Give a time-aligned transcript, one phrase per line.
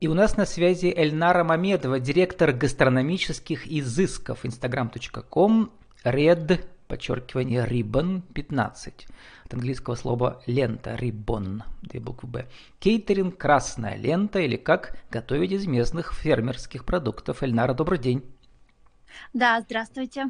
[0.00, 5.72] И у нас на связи Эльнара Мамедова, директор гастрономических изысков, instagram.com,
[6.04, 9.08] red, подчеркивание, ribbon 15.
[9.44, 12.46] От английского слова лента, ribbon, две буквы Б.
[12.78, 17.42] Кейтеринг, красная лента или как готовить из местных фермерских продуктов.
[17.42, 18.22] Эльнара, добрый день.
[19.32, 20.26] Да, здравствуйте.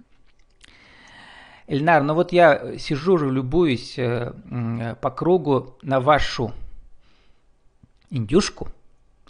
[1.66, 4.32] Эльнар, ну вот я сижу, любуюсь э,
[5.03, 6.55] по кругу на вашу
[8.09, 8.69] индюшку–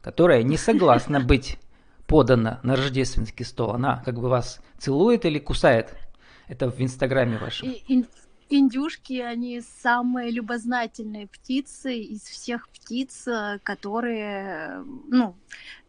[0.01, 1.59] которая не согласна быть
[2.07, 3.73] подана на рождественский стол.
[3.73, 5.95] Она как бы вас целует или кусает?
[6.49, 7.75] Это в инстаграме вашем.
[8.51, 13.29] Индюшки, они самые любознательные птицы из всех птиц,
[13.63, 15.37] которые ну,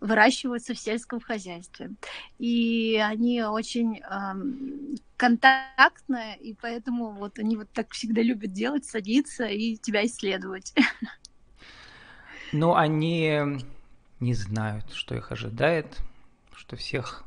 [0.01, 1.91] выращиваются в сельском хозяйстве.
[2.37, 9.45] И они очень эм, контактные, и поэтому вот они вот так всегда любят делать, садиться
[9.45, 10.73] и тебя исследовать.
[12.51, 13.59] Ну, они
[14.19, 15.97] не знают, что их ожидает,
[16.53, 17.23] что всех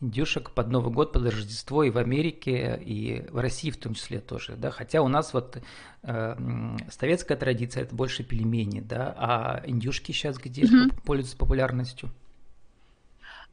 [0.00, 4.20] индюшек под Новый год, под Рождество и в Америке, и в России в том числе
[4.20, 5.58] тоже, да, хотя у нас вот
[6.02, 11.02] э, советская традиция это больше пельмени, да, а индюшки сейчас где mm-hmm.
[11.04, 12.10] пользуются популярностью?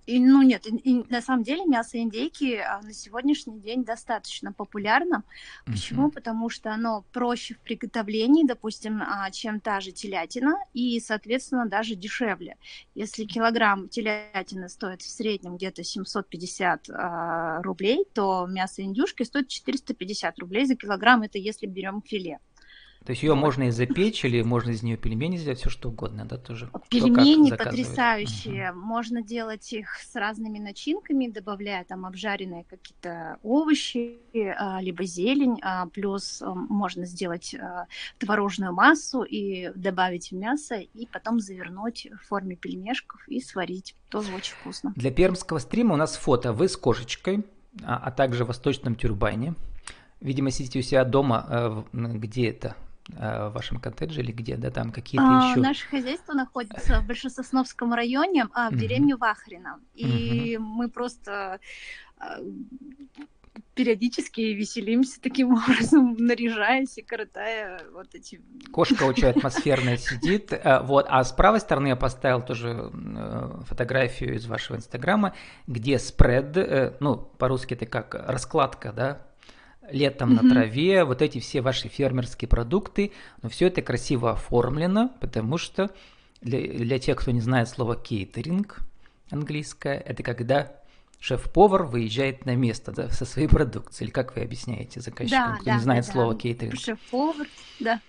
[0.06, 4.52] И, ну нет, и, и, на самом деле мясо индейки а, на сегодняшний день достаточно
[4.52, 5.24] популярно.
[5.66, 6.08] Почему?
[6.08, 6.12] Uh-huh.
[6.12, 11.96] Потому что оно проще в приготовлении, допустим, а, чем та же телятина, и, соответственно, даже
[11.96, 12.58] дешевле.
[12.96, 20.38] Если килограмм телятины стоит в среднем где-то 750 а, рублей, то мясо индюшки стоит 450
[20.40, 21.22] рублей за килограмм.
[21.22, 22.40] Это если берем филе.
[23.06, 26.26] То есть ее можно и запечь, или можно из нее пельмени сделать, все что угодно,
[26.26, 26.70] да, тоже?
[26.90, 28.72] Пельмени потрясающие.
[28.72, 28.80] Угу.
[28.80, 34.20] Можно делать их с разными начинками, добавляя там обжаренные какие-то овощи,
[34.58, 37.56] а, либо зелень, а, плюс а, можно сделать
[38.20, 43.96] творожную массу и добавить мясо, и потом завернуть в форме пельмешков и сварить.
[44.10, 44.94] Тоже очень вкусно.
[44.96, 46.54] Для пермского стрима у нас фото.
[46.54, 47.44] Вы с кошечкой,
[47.84, 49.56] а также в восточном тюрбане.
[50.22, 52.78] Видимо, сидите у себя дома, э, где это?
[53.18, 55.60] Э, в вашем коттедже или где, да, там какие-то а, еще...
[55.60, 59.80] Наше хозяйство находится в Большесосновском районе, а, в деревне Вахрина.
[59.94, 61.60] И мы просто
[62.18, 62.38] а,
[63.76, 68.40] периодически веселимся таким образом, наряжаясь и коротая вот эти...
[68.72, 74.36] Кошка очень атмосферная сидит, э, вот, а с правой стороны я поставил тоже э, фотографию
[74.36, 75.36] из вашего инстаграма,
[75.68, 79.28] где спред, ну, по-русски это как раскладка, да,
[79.92, 80.42] летом mm-hmm.
[80.42, 83.12] на траве, вот эти все ваши фермерские продукты,
[83.42, 85.92] но все это красиво оформлено, потому что
[86.42, 88.80] для, для тех, кто не знает слово кейтеринг
[89.30, 90.72] английское, это когда
[91.20, 95.66] шеф-повар выезжает на место да, со своей продукцией, или как вы объясняете заказчикам, да, кто
[95.66, 96.40] да, не знает да, слово да.
[96.40, 96.80] кейтеринг?
[96.80, 97.48] Шеф-повар,
[97.80, 98.02] да.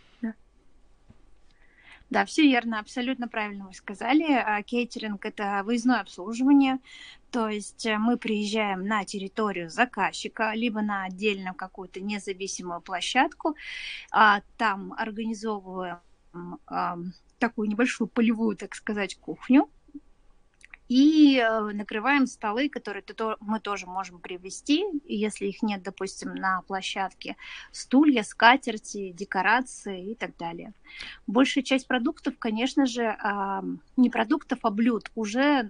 [2.11, 4.25] Да, все верно, абсолютно правильно вы сказали.
[4.31, 6.79] А, кейтеринг– это выездное обслуживание,
[7.35, 13.57] то есть э, мы приезжаем на территорию заказчика, либо на отдельную какую-то независимую площадку,
[14.13, 15.99] а там организовываем
[17.41, 19.69] такую небольшую полевую, так сказать, кухню,
[20.89, 23.03] и э, накрываем столы, которые
[23.41, 27.37] мы тоже можем привезти, если их нет, допустим, на площадке,
[27.73, 30.73] стулья, скатерти, декорации и так далее.
[31.27, 33.19] Большая часть продуктов, конечно же,
[33.97, 35.69] не продуктов, а блюд уже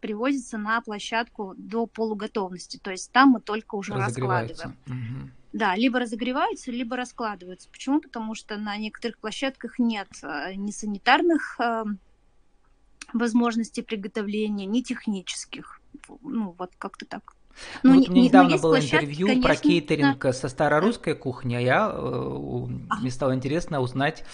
[0.00, 4.76] привозится на площадку до полуготовности, то есть там мы только уже раскладываем.
[4.86, 5.30] Угу.
[5.52, 7.68] Да, либо разогреваются, либо раскладываются.
[7.70, 8.00] Почему?
[8.00, 11.84] Потому что на некоторых площадках нет э, ни санитарных э,
[13.12, 15.80] возможностей приготовления, ни технических.
[16.22, 17.34] Ну, вот как-то так.
[17.82, 20.32] Ну, ну вот мне недавно было интервью конечно, про кейтеринг да.
[20.32, 22.66] со старорусской кухни, а я э,
[23.00, 24.24] мне стало интересно узнать,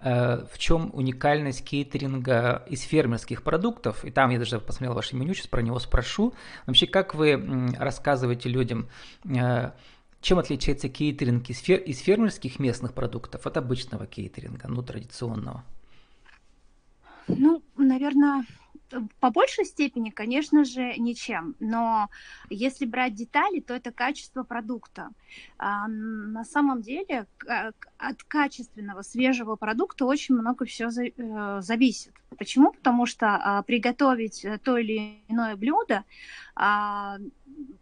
[0.00, 4.04] э, в чем уникальность кейтеринга из фермерских продуктов.
[4.04, 6.34] И там я даже посмотрел ваше меню, сейчас про него спрошу.
[6.66, 8.88] Вообще, как вы рассказываете людям,
[9.24, 9.70] э,
[10.20, 15.64] чем отличается кейтеринг из, фер из фермерских местных продуктов от обычного кейтеринга, ну, традиционного?
[17.28, 18.44] Ну, наверное,
[19.20, 21.56] по большей степени, конечно же, ничем.
[21.60, 22.08] Но
[22.50, 25.10] если брать детали, то это качество продукта.
[25.58, 27.26] А на самом деле
[27.98, 32.12] от качественного свежего продукта очень много все э, зависит.
[32.36, 32.72] Почему?
[32.72, 36.04] Потому что а, приготовить то или иное блюдо
[36.56, 37.18] а,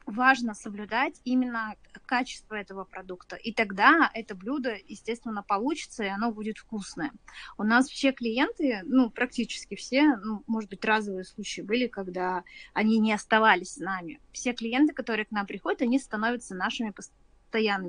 [0.06, 1.74] важно соблюдать именно
[2.06, 3.36] качество этого продукта.
[3.36, 7.12] И тогда это блюдо, естественно, получится, и оно будет вкусное.
[7.56, 12.98] У нас все клиенты, ну, практически все, ну, может быть, разовые случаи были, когда они
[12.98, 14.20] не оставались с нами.
[14.32, 17.31] Все клиенты, которые к нам приходят, они становятся нашими постоянными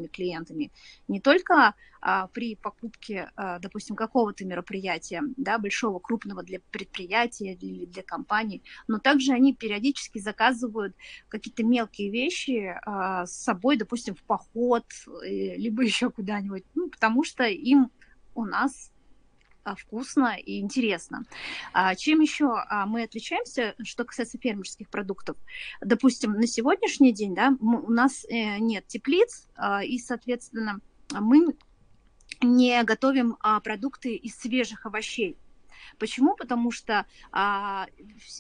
[0.08, 0.72] клиентами.
[1.08, 7.86] Не только а, при покупке, а, допустим, какого-то мероприятия, да, большого, крупного для предприятия или
[7.86, 10.96] для компании, но также они периодически заказывают
[11.30, 14.86] какие-то мелкие вещи а, с собой, допустим, в поход,
[15.24, 17.90] э, либо еще куда-нибудь, ну, потому что им
[18.36, 18.93] у нас
[19.78, 21.26] вкусно и интересно.
[21.74, 25.38] А чем еще а, мы отличаемся, что касается фермерских продуктов?
[25.82, 29.48] Допустим, на сегодняшний день да, у нас э, нет теплиц,
[29.86, 30.80] и, соответственно,
[31.12, 31.56] мы
[32.42, 35.38] не готовим продукты из свежих овощей.
[35.98, 36.36] Почему?
[36.36, 37.88] Потому что, а,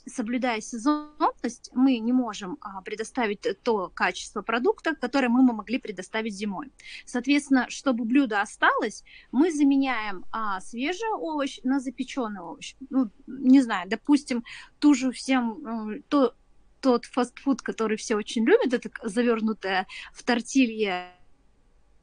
[0.06, 6.72] соблюдая сезонность, мы не можем а, предоставить то качество продукта, которое мы могли предоставить зимой.
[7.06, 12.75] Соответственно, чтобы блюдо осталось, мы заменяем а, свежий овощ на запеченный овощ.
[12.90, 14.44] Ну, не знаю, допустим,
[14.80, 16.36] ту же всем, э, то,
[16.81, 21.13] тот фастфуд, который все очень любят, это завернутая в тортилье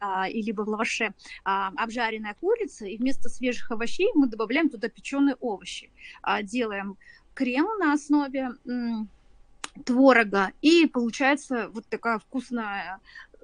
[0.00, 1.14] а, и либо в лаваше
[1.44, 5.90] а, обжаренная курица, и вместо свежих овощей мы добавляем туда печеные овощи.
[6.22, 6.96] А, делаем
[7.34, 8.50] крем на основе
[9.84, 12.98] творога, и получается вот такая вкусная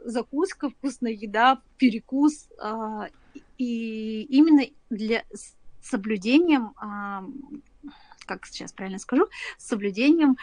[0.04, 2.48] закуска, вкусная еда, перекус,
[3.58, 5.24] и именно для
[5.80, 6.74] соблюдением,
[8.26, 9.28] как сейчас правильно скажу,
[9.58, 10.36] соблюдением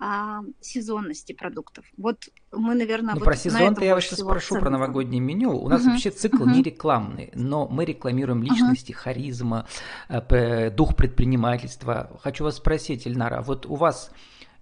[0.00, 1.84] а, сезонности продуктов.
[1.96, 5.56] Вот мы, наверное, ну, вот про сезон-то я вас сейчас спрошу про новогоднее меню.
[5.56, 5.90] У нас uh-huh.
[5.90, 6.54] вообще цикл uh-huh.
[6.54, 8.96] не рекламный, но мы рекламируем личности, uh-huh.
[8.96, 9.66] харизма,
[10.08, 12.16] э, дух предпринимательства.
[12.22, 14.12] Хочу вас спросить, Ильнара, вот у вас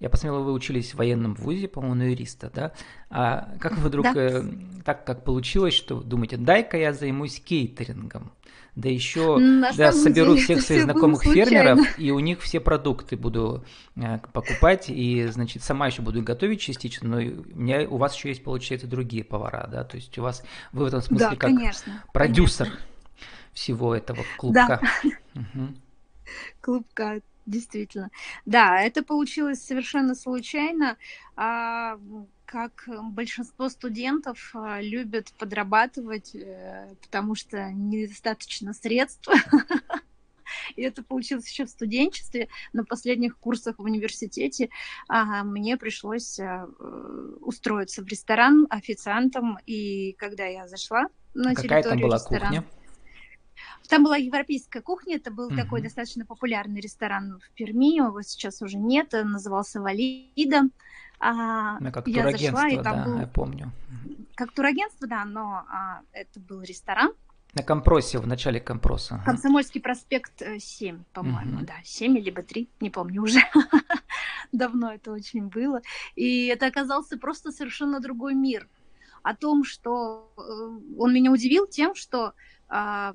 [0.00, 2.72] я посмотрел, вы учились в военном вузе, по-моему, на юриста, да?
[3.10, 4.12] А как вы вдруг, да.
[4.14, 4.42] э,
[4.84, 8.32] так как получилось, что думаете, дай-ка я займусь кейтерингом?
[8.76, 9.38] да еще
[9.74, 13.64] да, соберу деле, всех своих знакомых фермеров, и у них все продукты буду
[13.96, 18.28] э, покупать, и, значит, сама еще буду готовить частично, но у, меня, у вас еще
[18.28, 21.50] есть, получается, другие повара, да, то есть у вас, вы в этом смысле да, как
[21.50, 22.86] конечно, продюсер конечно.
[23.52, 24.80] всего этого клубка.
[25.02, 25.40] Да.
[25.40, 25.74] Угу.
[26.60, 28.10] Клубка, действительно.
[28.44, 30.96] Да, это получилось совершенно случайно.
[31.36, 31.98] А,
[32.44, 39.28] как большинство студентов а, любят подрабатывать, э, потому что недостаточно средств.
[40.76, 42.48] И это получилось еще в студенчестве.
[42.72, 44.70] На последних курсах в университете
[45.08, 46.68] а, мне пришлось а,
[47.40, 49.58] устроиться в ресторан официантом.
[49.66, 52.64] И когда я зашла на Какая территорию там была ресторана, кухня?
[53.88, 58.62] Там была европейская кухня, это был mm такой достаточно популярный ресторан в Перми, его сейчас
[58.62, 60.68] уже нет, назывался Валида.
[61.18, 63.18] А, ну, как я зашла, и там да, был...
[63.20, 63.72] я помню.
[64.34, 67.12] Как турагентство, да, но а, это был ресторан.
[67.54, 69.22] На Компросе, в начале Компроса.
[69.24, 71.66] Комсомольский проспект 7, э, по-моему, угу.
[71.66, 73.40] да, 7 либо 3, не помню уже.
[74.52, 75.80] Давно это очень было.
[76.16, 78.68] И это оказался просто совершенно другой мир.
[79.22, 80.40] О том, что э,
[80.98, 82.34] он меня удивил тем, что
[82.68, 83.14] а,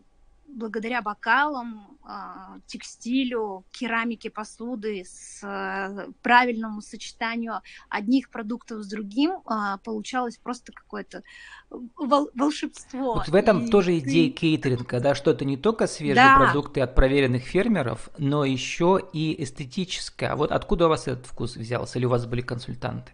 [0.54, 9.78] благодаря бокалам, а, текстилю, керамике посуды, с э, правильному сочетанию одних продуктов с другим а,
[9.78, 11.24] получалось просто какое-то
[11.70, 13.16] волшебство.
[13.16, 16.38] Вот в этом и тоже идея кейтеринга, да, что это не только свежие да.
[16.38, 20.32] продукты от проверенных фермеров, но еще и эстетическое.
[20.32, 22.00] А вот откуда у вас этот вкус взялся?
[22.00, 23.14] Или у вас были консультанты?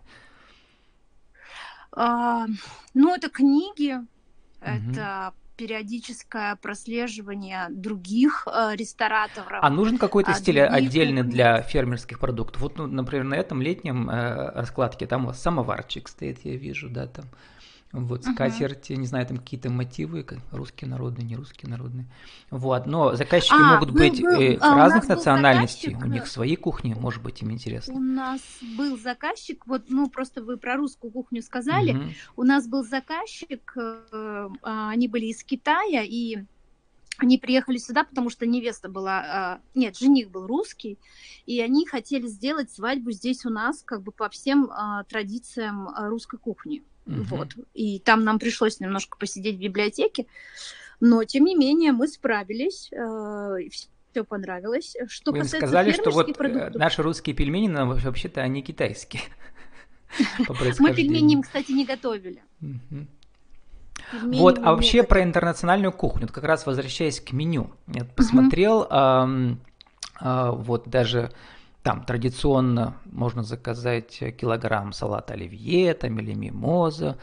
[1.92, 2.46] А,
[2.94, 4.08] ну, это книги, угу.
[4.62, 9.60] это периодическое прослеживание других э, рестораторов.
[9.62, 12.62] А нужен какой-то стиль отдельный для фермерских продуктов?
[12.62, 16.90] Вот, ну, например, на этом летнем э, раскладке там у вас самоварчик стоит, я вижу,
[16.90, 17.26] да, там
[17.92, 18.98] вот, скатерти, uh-huh.
[18.98, 22.06] не знаю, там какие-то мотивы, русские народные, не русские народные.
[22.50, 26.56] Вот, но заказчики а, могут был, быть был, э, а разных национальностей, у них свои
[26.56, 27.94] кухни, может быть, им интересно.
[27.94, 28.42] У нас
[28.78, 32.14] был заказчик, вот, ну, просто вы про русскую кухню сказали, uh-huh.
[32.36, 36.44] у нас был заказчик, э, а, они были из Китая, и
[37.18, 41.00] они приехали сюда, потому что невеста была, а, нет, жених был русский,
[41.46, 46.38] и они хотели сделать свадьбу здесь у нас, как бы по всем а, традициям русской
[46.38, 46.84] кухни.
[47.08, 47.24] Угу.
[47.24, 47.50] Вот.
[47.74, 50.26] И там нам пришлось немножко посидеть в библиотеке,
[51.00, 53.70] но тем не менее мы справились, э,
[54.12, 54.96] все понравилось.
[55.08, 59.24] Что Вы касается сказали, что вот э, продуктов, наши русские пельмени, но вообще-то они китайские.
[60.80, 62.42] Мы пельмени им, кстати, не готовили.
[64.24, 68.88] Вот, а вообще про интернациональную кухню, как раз возвращаясь к меню, я посмотрел,
[70.22, 71.34] вот даже
[71.88, 77.18] там традиционно можно заказать килограмм салата оливье там, или мимоза.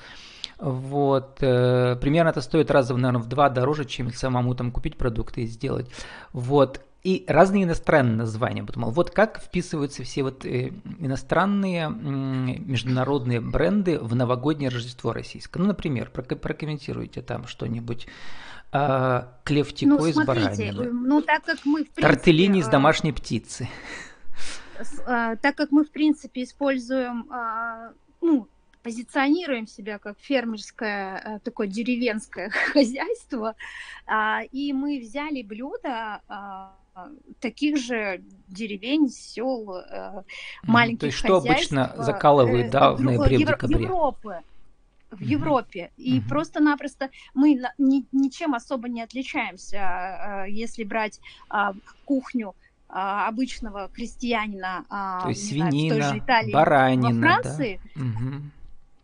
[0.59, 1.37] Вот.
[1.42, 5.47] Э, примерно это стоит раза, наверное, в два дороже, чем самому там купить продукты и
[5.47, 5.90] сделать.
[6.33, 6.80] Вот.
[7.02, 8.64] и разные иностранные названия.
[8.64, 15.59] Подумал, вот как вписываются все вот э, иностранные международные бренды в новогоднее Рождество российское.
[15.59, 18.09] Ну, например, прокомментируйте там что-нибудь.
[18.73, 20.90] А, клевтико ну, из баранины.
[20.90, 22.02] Ну, так как мы, в принципе...
[22.02, 23.68] Тортеллини из а, домашней птицы.
[25.07, 27.28] А, так как мы, в принципе, используем,
[28.21, 28.49] ну,
[28.83, 33.54] позиционируем себя как фермерское такое деревенское хозяйство,
[34.52, 36.21] и мы взяли блюдо
[37.40, 39.83] таких же деревень, сел,
[40.62, 43.85] маленьких То есть что обычно закалывают, да, в ноябре-декабре?
[43.85, 44.43] Европы
[45.14, 45.90] в Европе.
[45.97, 46.28] И mm-hmm.
[46.28, 52.54] просто-напросто мы ни, ничем особо не отличаемся, а, если брать а, кухню
[52.96, 57.80] а, обычного крестьянина, То есть свинина, знаю, в той же Италии, баранина, во Франции.
[57.96, 58.02] Да?
[58.02, 58.42] Угу.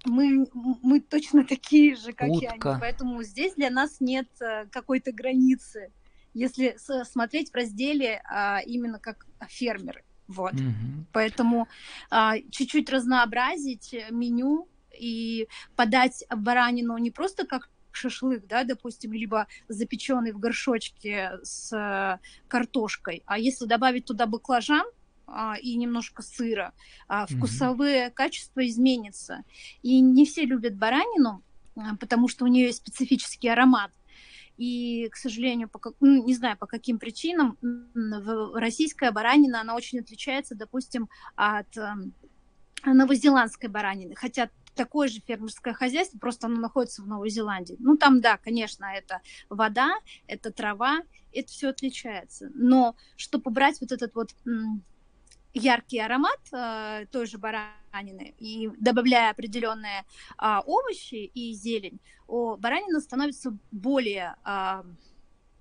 [0.07, 0.47] Мы,
[0.83, 2.45] мы точно такие же, как Утка.
[2.45, 2.81] и они.
[2.81, 5.91] Поэтому здесь для нас нет э, какой-то границы,
[6.35, 8.23] если смотреть в разделе
[8.65, 10.05] именно как фермеры.
[10.29, 10.55] Вот.
[10.55, 11.07] Угу.
[11.13, 11.67] Поэтому
[12.51, 20.39] чуть-чуть разнообразить меню, и подать баранину не просто как шашлык, да, допустим, либо запеченный в
[20.39, 22.19] горшочке с э,
[22.49, 24.87] картошкой, а если добавить туда баклажан,
[25.33, 26.73] а, и немножко сыра,
[27.07, 28.15] а, вкусовые mm-hmm.
[28.15, 29.45] качества изменятся.
[29.83, 31.45] И не все любят баранину,
[31.77, 33.93] а, потому что у нее есть специфический аромат.
[34.59, 37.57] И, к сожалению, по, ну, не знаю по каким причинам,
[38.55, 42.13] российская баранина, она очень отличается, допустим, от эм,
[42.85, 44.15] новозеландской баранины.
[44.17, 47.77] Хотя такое же фермерское хозяйство, просто оно находится в Новой Зеландии.
[47.79, 49.93] Ну, там, да, конечно, это вода,
[50.27, 51.01] это трава,
[51.33, 52.51] это все отличается.
[52.55, 54.35] Но чтобы брать вот этот вот
[55.53, 60.05] яркий аромат э, той же баранины и добавляя определенные
[60.39, 64.83] э, овощи и зелень, о, баранина становится более э,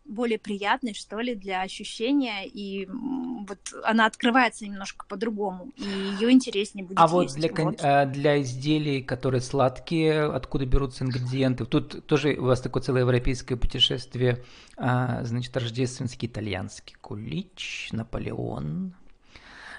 [0.09, 6.85] более приятной, что ли, для ощущения, и вот она открывается немножко по-другому, и ее интереснее
[6.85, 7.13] будет А есть.
[7.13, 7.79] вот для, вот.
[7.81, 11.65] А, для изделий, которые сладкие, откуда берутся ингредиенты?
[11.65, 14.43] Тут тоже у вас такое целое европейское путешествие,
[14.77, 18.93] а, значит, рождественский итальянский кулич, Наполеон,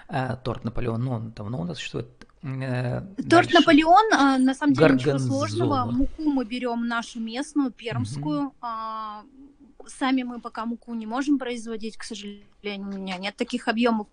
[0.08, 2.08] а, торт Наполеон, ну, он давно у нас существует,
[2.42, 3.54] э, Торт Дальше.
[3.54, 5.18] Наполеон, на самом деле Горгонзола.
[5.18, 5.90] ничего сложного.
[5.90, 8.46] Муку мы берем нашу местную, пермскую.
[8.62, 9.49] Угу
[9.86, 14.08] сами мы пока муку не можем производить, к сожалению, у меня нет таких объемов.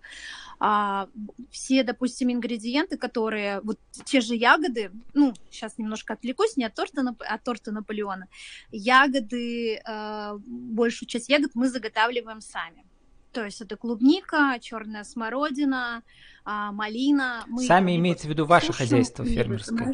[0.60, 1.08] А,
[1.50, 7.14] все, допустим, ингредиенты, которые, вот те же ягоды, ну, сейчас немножко отвлекусь, не от торта,
[7.18, 8.26] от торта Наполеона,
[8.72, 12.84] ягоды, а, большую часть ягод мы заготавливаем сами.
[13.32, 16.02] То есть это клубника, черная смородина,
[16.44, 17.44] а, малина.
[17.46, 19.92] Мы Сами имеется в виду ваше хозяйство фермерское?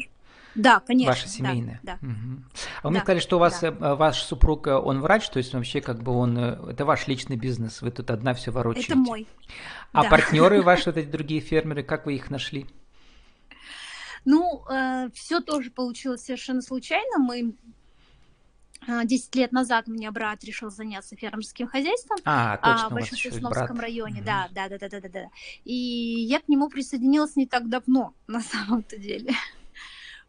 [0.55, 1.11] Да, конечно.
[1.11, 1.79] Ваше семейное.
[1.83, 2.07] Да, да.
[2.07, 2.43] Угу.
[2.81, 3.67] А вы мне сказали, что у вас да.
[3.67, 7.07] Э, ваш супруг, э, он врач, то есть вообще как бы он, э, это ваш
[7.07, 8.93] личный бизнес, вы тут одна все ворочаете.
[8.93, 9.27] Это мой.
[9.91, 10.09] А да.
[10.09, 12.65] партнеры ваши, вот эти другие фермеры, как вы их нашли?
[14.23, 17.19] Ну, э, все тоже получилось совершенно случайно.
[17.19, 17.53] Мы
[18.87, 24.21] 10 лет назад у меня брат решил заняться фермерским хозяйством а, точно, в Большесосновском районе.
[24.21, 24.25] Mm-hmm.
[24.25, 25.29] Да, да, да, да, да, да.
[25.63, 29.33] И я к нему присоединилась не так давно, на самом-то деле.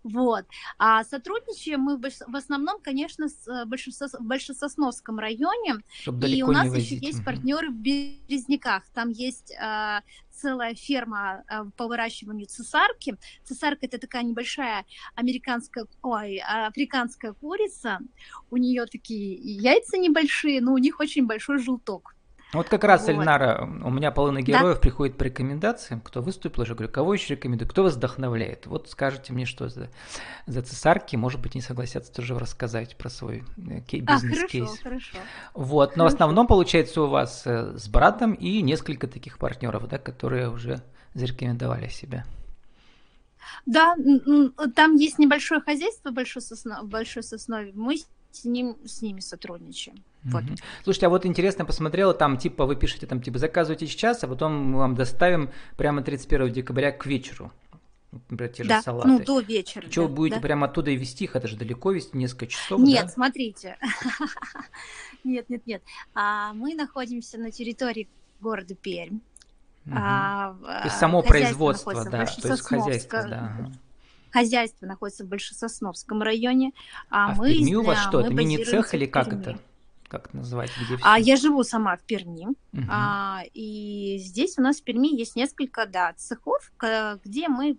[0.07, 0.45] Вот.
[0.79, 5.83] А сотрудничаем мы в основном, конечно, с э, в Большесосновском районе.
[6.01, 8.85] Чтобы и у нас еще есть партнеры в Березняках.
[8.95, 13.17] Там есть э, целая ферма э, по выращиванию цесарки.
[13.43, 14.85] Цесарка это такая небольшая
[15.17, 17.99] американская, ой, африканская курица.
[18.51, 22.16] У нее такие яйца небольшие, но у них очень большой желток.
[22.57, 23.11] Вот как раз, вот.
[23.11, 24.81] Эльнара, у меня половина героев да?
[24.81, 28.67] приходит по рекомендациям, кто выступил, я говорю, кого еще рекомендую, кто вас вдохновляет.
[28.67, 29.91] Вот скажите мне, что за,
[30.47, 34.65] за цесарки, может быть, не согласятся тоже рассказать про свой бизнес-кейс.
[34.65, 35.19] А, хорошо, хорошо.
[35.55, 36.05] Вот, но хорошо.
[36.05, 40.83] в основном, получается, у вас э, с братом и несколько таких партнеров, да, которые уже
[41.15, 42.25] зарекомендовали себя.
[43.65, 43.97] Да,
[44.75, 47.73] там есть небольшое хозяйство большой, сосно, большой соснове.
[47.75, 47.99] Мы
[48.31, 50.03] с, ним, с ними сотрудничаем.
[50.35, 50.57] Угу.
[50.85, 54.53] Слушайте, а вот интересно посмотрела, там типа вы пишете, там типа заказывайте сейчас, а потом
[54.53, 57.53] мы вам доставим прямо 31 декабря к вечеру.
[58.31, 59.09] Например, те же да, салаты.
[59.09, 59.91] ну до вечера.
[59.91, 60.43] Что да, вы будете да.
[60.43, 61.37] прямо оттуда и везти их?
[61.37, 63.09] Это же далеко везти, несколько часов, Нет, да?
[63.09, 63.77] смотрите.
[65.25, 65.83] нет, нет, нет.
[66.15, 68.09] А, мы находимся на территории
[68.41, 69.19] города Пермь.
[69.87, 69.95] Угу.
[69.95, 73.71] А, то есть само производство, да, то есть хозяйство, да
[74.37, 76.73] хозяйство находится в Большесосновском районе.
[77.09, 79.59] А, а мы, в Перми у вас что, это мини-цех или как это?
[80.09, 80.71] Как это называть?
[80.81, 82.83] Где а я живу сама в Перми, угу.
[82.89, 86.73] а, и здесь у нас в Перми есть несколько, да, цехов,
[87.25, 87.77] где мы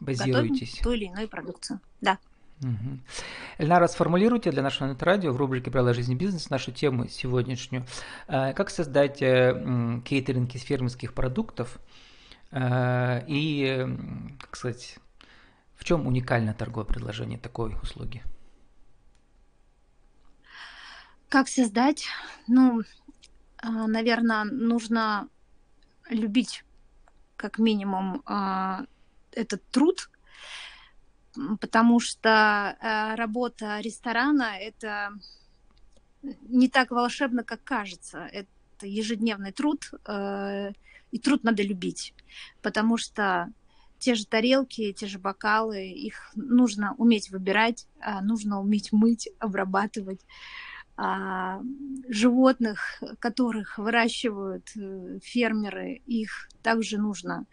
[0.00, 0.70] Базируетесь.
[0.70, 1.80] готовим ту или иную продукцию.
[2.00, 2.18] Да.
[2.62, 3.00] Угу.
[3.58, 7.84] Эльнара, сформулируйте для нашего радио в рубрике «Правила жизни бизнес» нашу тему сегодняшнюю.
[8.28, 11.78] Э, как создать э, кейтеринг из фермерских продуктов
[12.52, 13.86] э, и,
[14.40, 14.98] как сказать,
[15.74, 18.22] в чем уникальное торговое предложение такой услуги?
[21.28, 22.04] Как создать?
[22.46, 22.82] Ну,
[23.62, 25.28] наверное, нужно
[26.08, 26.64] любить
[27.36, 28.22] как минимум
[29.32, 30.08] этот труд,
[31.60, 35.12] потому что э, работа ресторана это
[36.22, 38.28] не так волшебно, как кажется.
[38.32, 38.48] Это
[38.82, 40.72] ежедневный труд, э,
[41.10, 42.14] и труд надо любить,
[42.62, 43.52] потому что
[43.98, 50.20] те же тарелки, те же бокалы, их нужно уметь выбирать, а нужно уметь мыть, обрабатывать.
[50.98, 51.60] А
[52.08, 57.46] животных, которых выращивают э, фермеры, их также нужно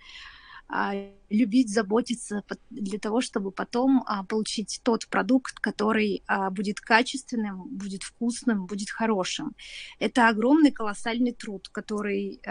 [0.76, 0.94] а,
[1.30, 8.02] любить, заботиться для того, чтобы потом а, получить тот продукт, который а, будет качественным, будет
[8.02, 9.56] вкусным, будет хорошим.
[10.00, 12.42] Это огромный колоссальный труд, который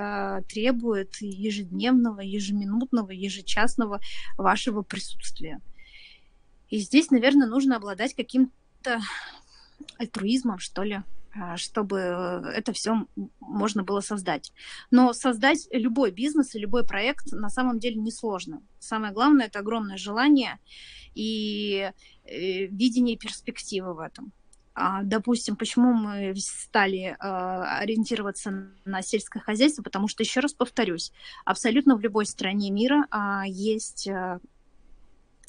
[0.48, 4.00] требует ежедневного, ежеминутного, ежечасного
[4.36, 5.60] вашего присутствия.
[6.68, 9.00] И здесь, наверное, нужно обладать каким-то
[9.98, 11.02] альтруизмом, что ли,
[11.34, 11.96] а, чтобы
[12.54, 13.06] это все
[13.40, 14.52] можно было создать.
[14.90, 18.62] Но создать любой бизнес и любой проект на самом деле несложно.
[18.78, 20.58] Самое главное это огромное желание
[21.14, 21.90] и
[22.24, 24.32] э, видение перспективы в этом.
[24.74, 31.12] А, допустим, почему мы стали а, ориентироваться на сельское хозяйство, потому что, еще раз повторюсь,
[31.44, 33.06] абсолютно в любой стране мира
[33.46, 34.08] есть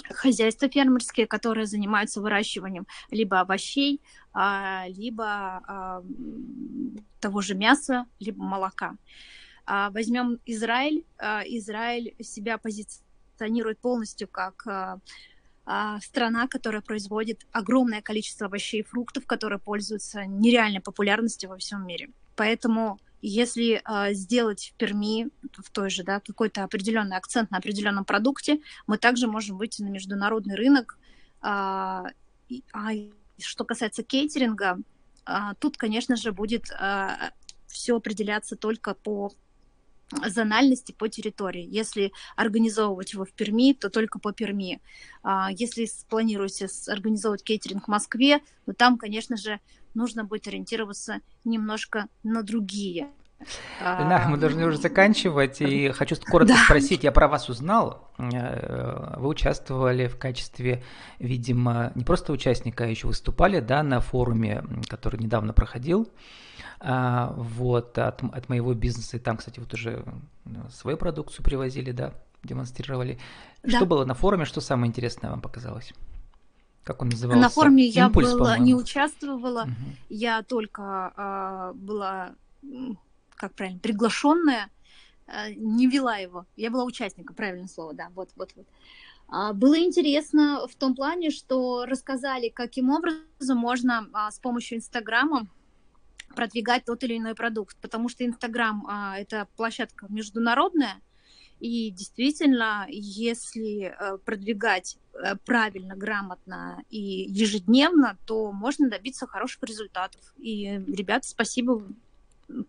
[0.09, 4.01] хозяйства фермерские, которые занимаются выращиванием либо овощей,
[4.33, 6.03] а, либо а,
[7.19, 8.95] того же мяса, либо молока.
[9.65, 11.05] А, возьмем Израиль.
[11.45, 14.67] Израиль себя позиционирует полностью как
[16.01, 22.09] страна, которая производит огромное количество овощей и фруктов, которые пользуются нереальной популярностью во всем мире.
[22.35, 28.03] Поэтому если э, сделать в Перми, в той же, да, какой-то определенный акцент на определенном
[28.03, 30.97] продукте, мы также можем выйти на международный рынок.
[31.41, 32.03] Э,
[32.49, 32.91] и, а
[33.39, 34.77] что касается кейтеринга,
[35.25, 37.07] э, тут, конечно же, будет э,
[37.67, 39.31] все определяться только по
[40.27, 41.67] зональности по территории.
[41.69, 44.81] Если организовывать его в Перми, то только по Перми.
[45.51, 49.59] Если спланируете организовывать кейтеринг в Москве, то там, конечно же,
[49.93, 53.09] нужно будет ориентироваться немножко на другие.
[53.79, 56.63] Ленар, мы должны уже заканчивать, и хочу коротко да.
[56.63, 60.83] спросить, я про вас узнал, э, вы участвовали в качестве,
[61.19, 66.09] видимо, не просто участника, а еще выступали, да, на форуме, который недавно проходил,
[66.79, 70.03] а, вот, от, от моего бизнеса, и там, кстати, вот уже
[70.71, 73.19] свою продукцию привозили, да, демонстрировали.
[73.63, 73.77] Да.
[73.77, 75.93] Что было на форуме, что самое интересное вам показалось?
[76.83, 77.41] Как он назывался?
[77.41, 79.71] На форуме я была, не участвовала, угу.
[80.09, 82.31] я только э, была,
[83.43, 84.69] как правильно, приглашенная,
[85.27, 86.45] э, не вела его.
[86.55, 88.65] Я была участником, правильное слово, да, вот, вот, вот.
[89.27, 95.47] А, было интересно в том плане, что рассказали, каким образом можно а, с помощью Инстаграма
[96.33, 101.01] продвигать тот или иной продукт, потому что Инстаграм а, это площадка международная,
[101.59, 110.21] и действительно, если э, продвигать э, правильно, грамотно и ежедневно, то можно добиться хороших результатов.
[110.37, 111.81] И, ребята, спасибо,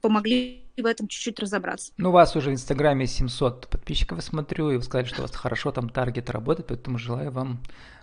[0.00, 1.92] помогли в этом чуть-чуть разобраться.
[1.96, 5.34] Ну, у вас уже в Инстаграме 700 подписчиков, смотрю, и вы сказали, что у вас
[5.34, 7.60] хорошо там таргет работает, поэтому желаю вам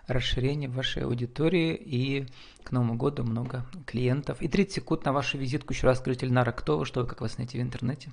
[0.08, 2.26] расширения вашей аудитории и
[2.64, 4.42] к Новому году много клиентов.
[4.42, 5.74] И 30 секунд на вашу визитку.
[5.74, 8.12] Еще раз скажите, Ильнара, кто вы, что вы, как вас найти в интернете?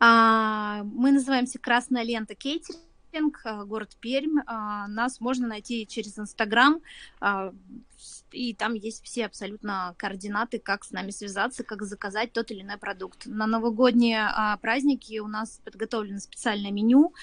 [0.00, 2.82] А, мы называемся «Красная лента кейтеринг»,
[3.44, 4.40] а, город Пермь.
[4.46, 6.80] А, нас можно найти через Инстаграм,
[8.32, 12.78] и там есть все абсолютно координаты, как с нами связаться, как заказать тот или иной
[12.78, 13.26] продукт.
[13.26, 14.28] На новогодние
[14.60, 17.14] праздники у нас подготовлено специальное меню,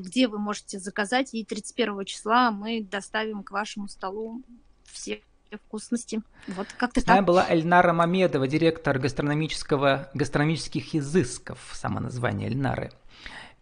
[0.00, 4.42] где вы можете заказать, и 31 числа мы доставим к вашему столу
[4.84, 6.22] все вкусности.
[6.48, 7.24] Вот как-то так.
[7.24, 12.90] была Эльнара Мамедова, директор гастрономического, гастрономических изысков, само название Эльнары.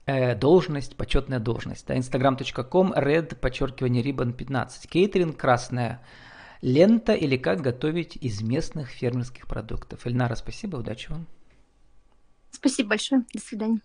[0.07, 1.87] Э, должность, почетная должность.
[1.87, 4.89] Да, instagram.com, red, подчеркивание, рибан 15.
[4.89, 6.03] Кейтеринг, красная
[6.61, 10.07] лента или как готовить из местных фермерских продуктов.
[10.07, 11.27] Эльнара, спасибо, удачи вам.
[12.51, 13.81] Спасибо большое, до свидания.